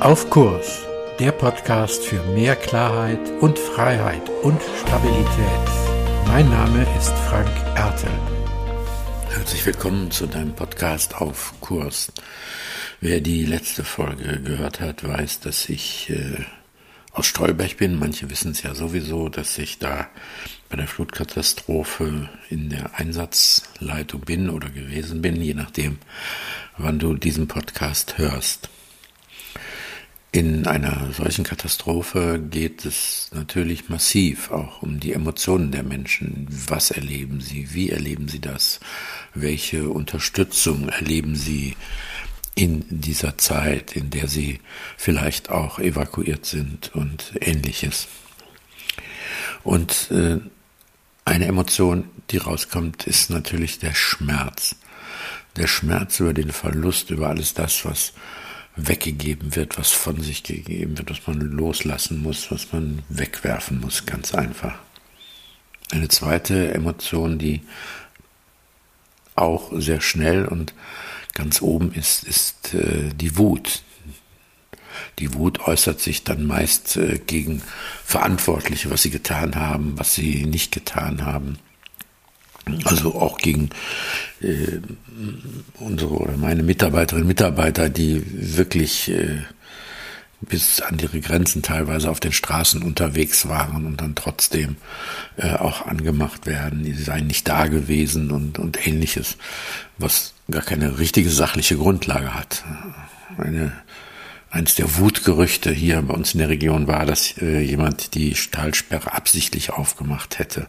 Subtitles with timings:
[0.00, 0.80] Auf Kurs,
[1.18, 5.28] der Podcast für mehr Klarheit und Freiheit und Stabilität.
[6.26, 8.10] Mein Name ist Frank Ertel.
[9.28, 12.10] Herzlich willkommen zu deinem Podcast Auf Kurs.
[13.02, 16.46] Wer die letzte Folge gehört hat, weiß, dass ich äh,
[17.12, 17.98] aus Stolberg bin.
[17.98, 20.08] Manche wissen es ja sowieso, dass ich da
[20.70, 25.98] bei der Flutkatastrophe in der Einsatzleitung bin oder gewesen bin, je nachdem,
[26.78, 28.70] wann du diesen Podcast hörst.
[30.32, 36.46] In einer solchen Katastrophe geht es natürlich massiv auch um die Emotionen der Menschen.
[36.68, 37.74] Was erleben sie?
[37.74, 38.78] Wie erleben sie das?
[39.34, 41.76] Welche Unterstützung erleben sie
[42.54, 44.60] in dieser Zeit, in der sie
[44.96, 48.06] vielleicht auch evakuiert sind und ähnliches?
[49.64, 50.38] Und äh,
[51.24, 54.76] eine Emotion, die rauskommt, ist natürlich der Schmerz.
[55.56, 58.12] Der Schmerz über den Verlust, über alles das, was
[58.88, 64.06] weggegeben wird, was von sich gegeben wird, was man loslassen muss, was man wegwerfen muss,
[64.06, 64.78] ganz einfach.
[65.90, 67.62] Eine zweite Emotion, die
[69.34, 70.74] auch sehr schnell und
[71.34, 73.82] ganz oben ist, ist äh, die Wut.
[75.18, 77.62] Die Wut äußert sich dann meist äh, gegen
[78.04, 81.58] Verantwortliche, was sie getan haben, was sie nicht getan haben.
[82.84, 83.70] Also auch gegen
[84.40, 84.80] äh,
[85.78, 88.22] unsere oder meine Mitarbeiterinnen und Mitarbeiter, die
[88.56, 89.42] wirklich äh,
[90.40, 94.76] bis an ihre Grenzen teilweise auf den Straßen unterwegs waren und dann trotzdem
[95.36, 99.36] äh, auch angemacht werden, die seien nicht da gewesen und, und ähnliches,
[99.98, 102.64] was gar keine richtige sachliche Grundlage hat.
[103.36, 103.72] Eine,
[104.50, 109.12] eins der Wutgerüchte hier bei uns in der Region war, dass äh, jemand die Stahlsperre
[109.12, 110.66] absichtlich aufgemacht hätte.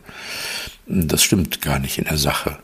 [0.85, 2.59] Das stimmt gar nicht in der Sache.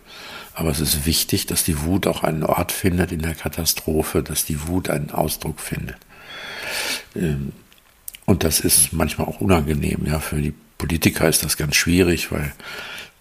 [0.54, 4.46] Aber es ist wichtig, dass die Wut auch einen Ort findet in der Katastrophe, dass
[4.46, 5.98] die Wut einen Ausdruck findet.
[7.16, 7.52] Ähm,
[8.26, 10.06] und das ist manchmal auch unangenehm.
[10.06, 12.54] Ja, für die Politiker ist das ganz schwierig, weil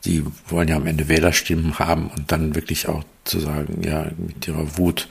[0.04, 4.46] die wollen ja am Ende Wählerstimmen haben und dann wirklich auch zu sagen, ja, mit
[4.46, 5.08] ihrer Wut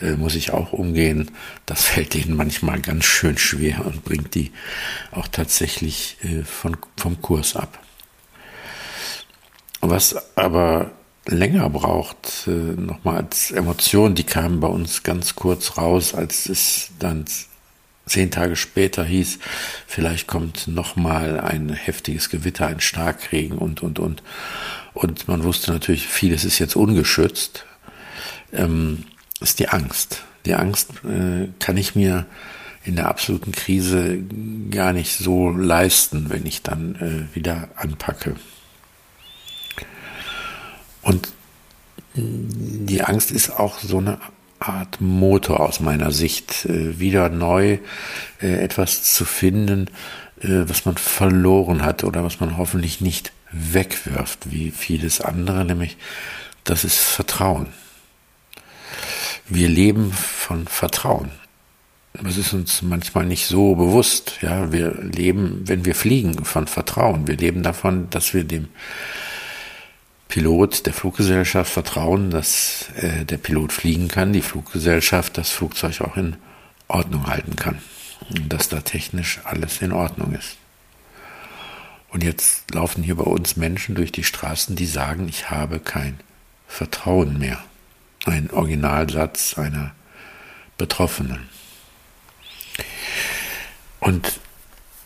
[0.00, 1.30] äh, muss ich auch umgehen.
[1.66, 4.52] Das fällt denen manchmal ganz schön schwer und bringt die
[5.12, 7.78] auch tatsächlich äh, von, vom Kurs ab.
[9.80, 10.92] Was aber
[11.26, 16.90] länger braucht, äh, nochmal als Emotion, die kam bei uns ganz kurz raus, als es
[16.98, 17.24] dann
[18.06, 19.38] zehn Tage später hieß,
[19.86, 24.22] vielleicht kommt nochmal ein heftiges Gewitter, ein Starkregen und, und, und.
[24.92, 27.64] Und man wusste natürlich, vieles ist jetzt ungeschützt,
[28.52, 29.04] ähm,
[29.40, 30.22] ist die Angst.
[30.46, 32.26] Die Angst äh, kann ich mir
[32.84, 34.18] in der absoluten Krise
[34.70, 38.36] gar nicht so leisten, wenn ich dann äh, wieder anpacke.
[41.02, 41.32] Und
[42.14, 44.18] die Angst ist auch so eine
[44.58, 47.78] Art Motor aus meiner Sicht, äh, wieder neu
[48.40, 49.86] äh, etwas zu finden,
[50.40, 55.96] äh, was man verloren hat oder was man hoffentlich nicht wegwirft, wie vieles andere, nämlich
[56.64, 57.68] das ist Vertrauen.
[59.52, 61.32] Wir leben von Vertrauen.
[62.12, 64.38] Das ist uns manchmal nicht so bewusst.
[64.42, 67.26] Ja, wir leben, wenn wir fliegen, von Vertrauen.
[67.26, 68.68] Wir leben davon, dass wir dem
[70.28, 76.16] Pilot der Fluggesellschaft vertrauen, dass äh, der Pilot fliegen kann, die Fluggesellschaft das Flugzeug auch
[76.16, 76.36] in
[76.86, 77.80] Ordnung halten kann
[78.30, 80.58] und dass da technisch alles in Ordnung ist.
[82.10, 86.20] Und jetzt laufen hier bei uns Menschen durch die Straßen, die sagen, ich habe kein
[86.68, 87.58] Vertrauen mehr.
[88.26, 89.92] Ein Originalsatz einer
[90.76, 91.48] Betroffenen.
[94.00, 94.40] Und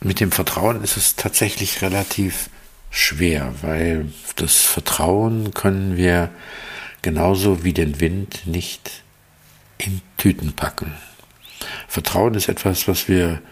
[0.00, 2.50] mit dem Vertrauen ist es tatsächlich relativ
[2.90, 6.30] schwer, weil das Vertrauen können wir
[7.02, 9.02] genauso wie den Wind nicht
[9.78, 10.92] in Tüten packen.
[11.88, 13.42] Vertrauen ist etwas, was wir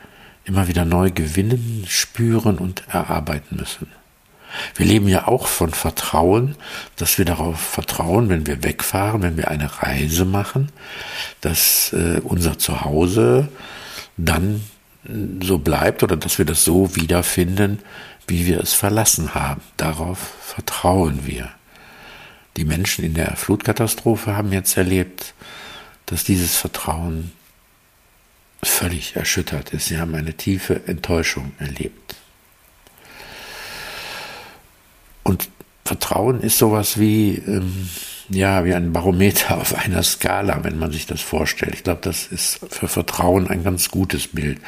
[0.44, 3.88] immer wieder neu gewinnen, spüren und erarbeiten müssen.
[4.74, 6.56] Wir leben ja auch von Vertrauen,
[6.96, 10.70] dass wir darauf vertrauen, wenn wir wegfahren, wenn wir eine Reise machen,
[11.40, 13.48] dass äh, unser Zuhause
[14.16, 14.62] dann
[15.42, 17.80] so bleibt oder dass wir das so wiederfinden,
[18.26, 19.60] wie wir es verlassen haben.
[19.76, 21.50] Darauf vertrauen wir.
[22.56, 25.34] Die Menschen in der Flutkatastrophe haben jetzt erlebt,
[26.06, 27.32] dass dieses Vertrauen
[28.62, 29.86] völlig erschüttert ist.
[29.86, 32.14] Sie haben eine tiefe Enttäuschung erlebt.
[35.24, 35.48] Und
[35.92, 37.90] Vertrauen ist sowas wie, ähm,
[38.30, 41.74] ja, wie ein Barometer auf einer Skala, wenn man sich das vorstellt.
[41.74, 44.58] Ich glaube, das ist für Vertrauen ein ganz gutes Bild.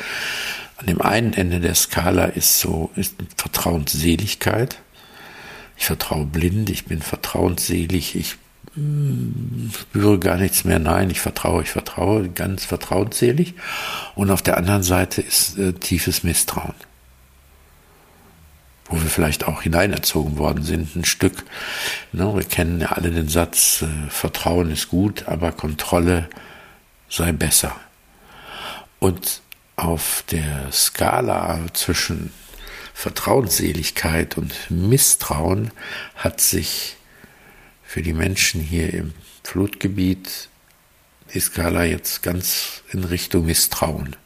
[0.76, 4.81] An dem einen Ende der Skala ist so, ist Vertrauensseligkeit.
[5.79, 8.37] Ich vertraue blind, ich bin vertrauensselig, ich
[9.73, 10.79] spüre gar nichts mehr.
[10.79, 13.55] Nein, ich vertraue, ich vertraue, ganz vertrauensselig.
[14.15, 16.75] Und auf der anderen Seite ist äh, tiefes Misstrauen.
[18.87, 21.45] Wo wir vielleicht auch hineinerzogen worden sind, ein Stück.
[22.13, 26.29] Ne, wir kennen ja alle den Satz, äh, Vertrauen ist gut, aber Kontrolle
[27.09, 27.75] sei besser.
[28.99, 29.41] Und
[29.77, 32.33] auf der Skala zwischen
[32.95, 35.73] Vertrauensseligkeit und Misstrauen
[36.15, 36.97] hat sich
[37.83, 40.49] für die Menschen hier im Flutgebiet
[41.33, 44.17] die Skala jetzt ganz in Richtung Misstrauen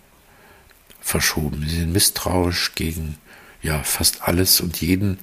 [1.00, 1.64] verschoben.
[1.66, 3.16] Sie sind misstrauisch gegen
[3.62, 5.18] ja fast alles und jeden,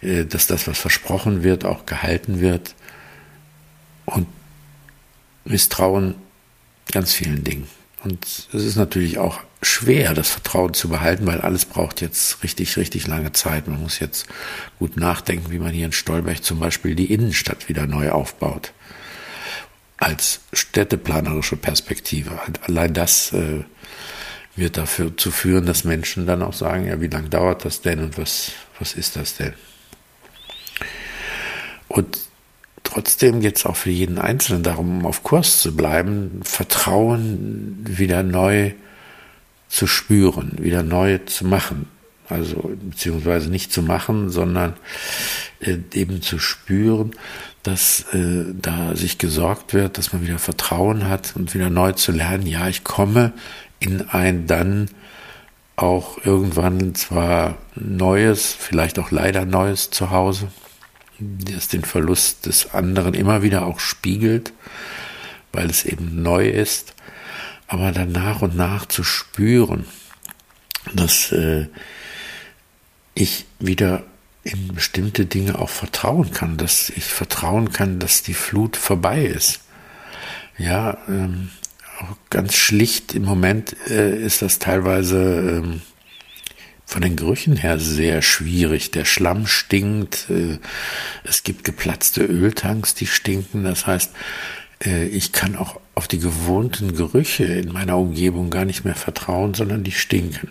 [0.00, 2.74] äh, dass das, was versprochen wird, auch gehalten wird.
[4.04, 4.26] Und
[5.44, 6.14] misstrauen
[6.90, 7.66] ganz vielen Dingen.
[8.04, 12.76] Und es ist natürlich auch schwer, das Vertrauen zu behalten, weil alles braucht jetzt richtig,
[12.76, 13.68] richtig lange Zeit.
[13.68, 14.26] Man muss jetzt
[14.78, 18.72] gut nachdenken, wie man hier in Stolberg zum Beispiel die Innenstadt wieder neu aufbaut.
[19.98, 22.40] Als städteplanerische Perspektive.
[22.66, 23.62] Allein das äh,
[24.56, 28.00] wird dafür zu führen, dass Menschen dann auch sagen, ja, wie lange dauert das denn
[28.00, 29.54] und was, was ist das denn?
[31.88, 32.18] Und
[32.82, 38.72] trotzdem geht es auch für jeden Einzelnen darum, auf Kurs zu bleiben, Vertrauen wieder neu
[39.68, 41.88] zu spüren, wieder neu zu machen.
[42.28, 44.74] Also beziehungsweise nicht zu machen, sondern
[45.60, 47.12] äh, eben zu spüren,
[47.62, 52.12] dass äh, da sich gesorgt wird, dass man wieder Vertrauen hat und wieder neu zu
[52.12, 53.32] lernen, ja, ich komme
[53.82, 54.88] in ein dann
[55.76, 60.48] auch irgendwann zwar neues, vielleicht auch leider neues Zuhause,
[61.18, 64.52] das den Verlust des anderen immer wieder auch spiegelt,
[65.52, 66.94] weil es eben neu ist,
[67.66, 69.86] aber dann nach und nach zu spüren,
[70.94, 71.66] dass äh,
[73.14, 74.04] ich wieder
[74.44, 79.60] in bestimmte Dinge auch vertrauen kann, dass ich vertrauen kann, dass die Flut vorbei ist.
[80.58, 81.50] Ja, ähm,
[82.30, 85.82] ganz schlicht im Moment äh, ist das teilweise ähm,
[86.84, 88.90] von den Gerüchen her sehr schwierig.
[88.90, 90.58] Der Schlamm stinkt, äh,
[91.24, 93.64] es gibt geplatzte Öltanks, die stinken.
[93.64, 94.12] Das heißt,
[94.84, 99.54] äh, ich kann auch auf die gewohnten Gerüche in meiner Umgebung gar nicht mehr vertrauen,
[99.54, 100.50] sondern die stinken.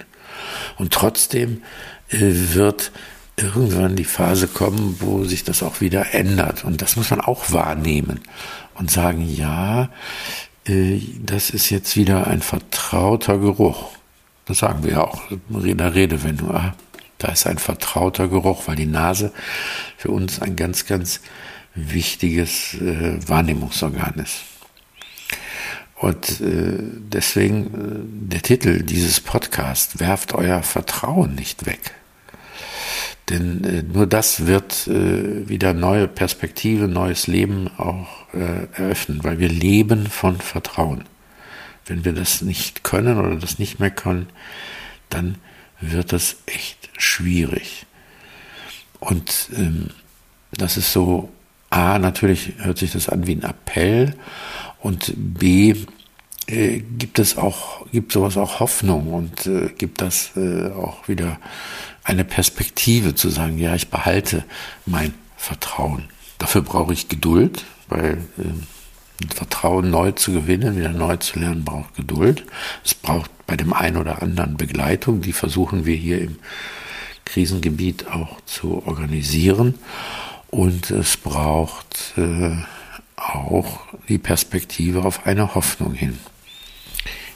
[0.77, 1.61] Und trotzdem
[2.09, 2.91] äh, wird
[3.37, 6.63] irgendwann die Phase kommen, wo sich das auch wieder ändert.
[6.63, 8.19] Und das muss man auch wahrnehmen
[8.75, 9.89] und sagen, ja,
[10.65, 13.91] das ist jetzt wieder ein vertrauter Geruch.
[14.45, 16.51] Das sagen wir ja auch in der Redewendung.
[16.51, 16.75] Ah,
[17.17, 19.31] da ist ein vertrauter Geruch, weil die Nase
[19.97, 21.21] für uns ein ganz, ganz
[21.75, 24.41] wichtiges äh, Wahrnehmungsorgan ist.
[25.95, 31.93] Und äh, deswegen äh, der Titel dieses Podcasts, werft euer Vertrauen nicht weg.
[33.31, 39.39] Denn äh, nur das wird äh, wieder neue Perspektive, neues Leben auch äh, eröffnen, weil
[39.39, 41.05] wir leben von Vertrauen.
[41.85, 44.27] Wenn wir das nicht können oder das nicht mehr können,
[45.09, 45.35] dann
[45.79, 47.85] wird das echt schwierig.
[48.99, 49.89] Und ähm,
[50.51, 51.31] das ist so,
[51.69, 54.15] A, natürlich hört sich das an wie ein Appell
[54.79, 55.75] und B,
[56.47, 61.39] äh, gibt es auch, gibt sowas auch Hoffnung und äh, gibt das äh, auch wieder
[62.03, 64.43] eine Perspektive zu sagen, ja, ich behalte
[64.85, 66.09] mein Vertrauen.
[66.37, 71.95] Dafür brauche ich Geduld, weil äh, Vertrauen neu zu gewinnen, wieder neu zu lernen, braucht
[71.95, 72.43] Geduld.
[72.83, 76.37] Es braucht bei dem einen oder anderen Begleitung, die versuchen wir hier im
[77.25, 79.75] Krisengebiet auch zu organisieren.
[80.49, 82.55] Und es braucht äh,
[83.15, 86.17] auch die Perspektive auf eine Hoffnung hin.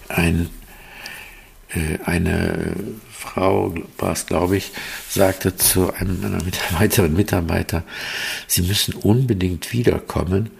[0.07, 0.49] Ein,
[1.69, 2.75] äh, eine
[3.11, 4.71] Frau, war es glaube ich,
[5.09, 6.41] sagte zu einem einer
[6.79, 7.83] weiteren Mitarbeiter,
[8.47, 10.51] Sie müssen unbedingt wiederkommen,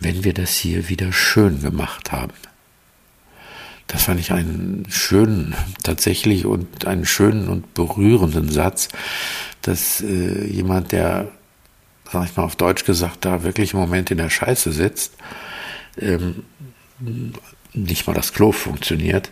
[0.00, 2.34] wenn wir das hier wieder schön gemacht haben.
[3.88, 8.88] Das fand ich einen schönen, tatsächlich und einen schönen und berührenden Satz,
[9.62, 11.30] dass äh, jemand, der,
[12.12, 15.14] sag ich mal auf Deutsch gesagt, da wirklich im Moment in der Scheiße sitzt,
[15.98, 16.44] ähm,
[17.72, 19.30] nicht mal das Klo funktioniert,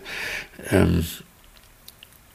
[0.71, 1.05] ähm,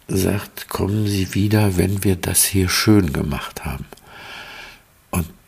[0.07, 3.85] sagt, kommen Sie wieder, wenn wir das hier schön gemacht haben.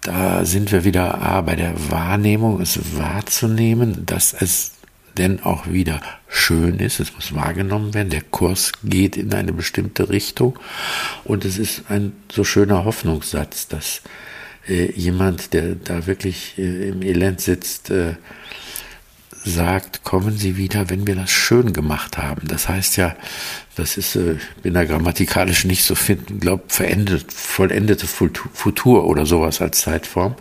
[0.04, 4.74] Da sind wir wieder A, bei der Wahrnehmung, es wahrzunehmen, dass es
[5.18, 10.10] denn auch wieder schön ist, es muss wahrgenommen werden, der Kurs geht in eine bestimmte
[10.10, 10.60] Richtung.
[11.24, 14.02] Und es ist ein so schöner Hoffnungssatz, dass
[14.68, 18.16] äh, jemand, der da wirklich äh, im Elend sitzt, äh,
[19.46, 22.48] sagt, kommen Sie wieder, wenn wir das schön gemacht haben.
[22.48, 23.16] Das heißt ja,
[23.76, 29.62] das ist, äh, bin da grammatikalisch nicht so finden, glaube verendet, vollendete Futur oder sowas
[29.62, 30.36] als Zeitform.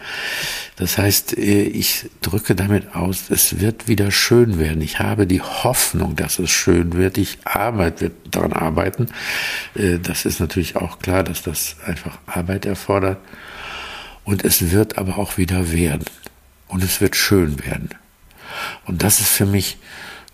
[0.76, 4.82] Das heißt, äh, ich drücke damit aus, es wird wieder schön werden.
[4.82, 7.18] Ich habe die Hoffnung, dass es schön wird.
[7.18, 9.08] Ich arbeite, daran arbeiten.
[9.74, 13.18] Äh, das ist natürlich auch klar, dass das einfach Arbeit erfordert.
[14.24, 16.04] Und es wird aber auch wieder werden.
[16.68, 17.90] Und es wird schön werden.
[18.86, 19.78] Und das ist für mich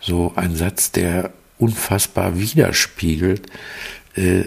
[0.01, 3.47] so ein Satz, der unfassbar widerspiegelt,
[4.15, 4.45] äh,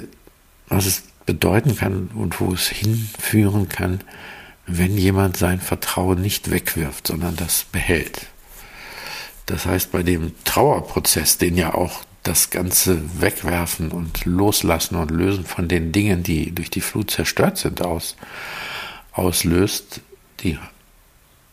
[0.68, 4.02] was es bedeuten kann und wo es hinführen kann,
[4.66, 8.28] wenn jemand sein Vertrauen nicht wegwirft, sondern das behält.
[9.46, 15.46] Das heißt, bei dem Trauerprozess, den ja auch das ganze Wegwerfen und Loslassen und Lösen
[15.46, 18.16] von den Dingen, die durch die Flut zerstört sind, aus,
[19.12, 20.02] auslöst,
[20.42, 20.58] die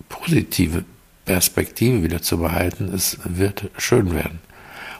[0.08, 0.84] positive
[1.28, 4.40] Perspektive wieder zu behalten, es wird schön werden.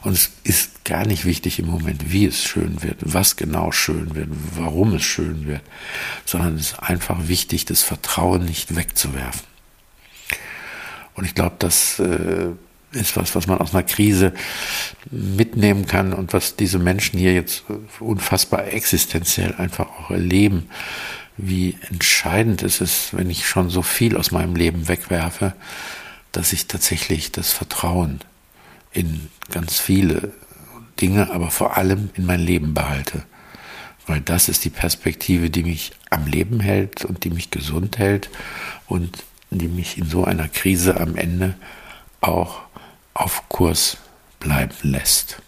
[0.01, 4.15] Und es ist gar nicht wichtig im Moment, wie es schön wird, was genau schön
[4.15, 5.61] wird, warum es schön wird,
[6.23, 9.41] sondern es ist einfach wichtig, das Vertrauen nicht wegzuwerfen.
[11.15, 12.51] Und ich glaube, das äh,
[12.91, 14.33] ist was, was man aus einer Krise
[15.11, 17.63] mitnehmen kann und was diese Menschen hier jetzt
[17.99, 20.69] unfassbar existenziell einfach auch erleben,
[21.35, 25.53] wie entscheidend es ist, wenn ich schon so viel aus meinem Leben wegwerfe,
[26.39, 28.21] dass ich tatsächlich das Vertrauen
[28.93, 30.31] in ganz viele
[31.01, 33.23] Dinge, aber vor allem in mein Leben behalte.
[34.07, 38.29] Weil das ist die Perspektive, die mich am Leben hält und die mich gesund hält
[38.87, 41.55] und die mich in so einer Krise am Ende
[42.21, 42.61] auch
[43.13, 43.97] auf Kurs
[44.39, 45.41] bleiben lässt.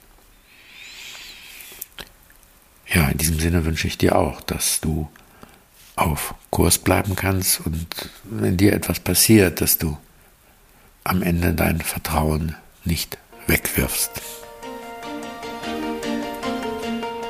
[2.94, 5.10] Ja, in diesem Sinne wünsche ich dir auch, dass du
[5.96, 7.88] auf Kurs bleiben kannst und
[8.26, 9.98] wenn dir etwas passiert, dass du
[11.04, 12.56] am Ende dein Vertrauen
[12.86, 13.18] nicht
[13.48, 14.22] wegwirfst.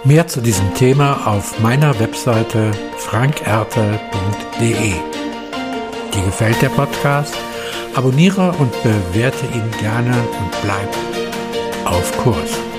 [0.04, 4.94] Mehr zu diesem Thema auf meiner Webseite frankerte.de.
[6.14, 7.36] Dir gefällt der Podcast?
[7.94, 10.90] Abonniere und bewerte ihn gerne und bleib
[11.86, 12.71] auf Kurs.